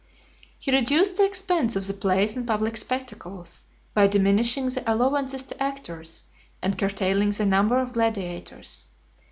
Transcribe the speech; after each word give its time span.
XXXIV. 0.01 0.49
He 0.65 0.71
reduced 0.71 1.17
the 1.17 1.25
expense 1.27 1.75
of 1.75 1.85
the 1.85 1.93
plays 1.93 2.35
and 2.35 2.47
public 2.47 2.75
spectacles, 2.75 3.61
by 3.93 4.07
diminishing 4.07 4.67
the 4.67 4.81
allowances 4.91 5.43
to 5.43 5.61
actors, 5.61 6.23
and 6.59 6.75
curtailing 6.75 7.29
the 7.29 7.45
number 7.45 7.77
of 7.79 7.93
gladiators. 7.93 8.87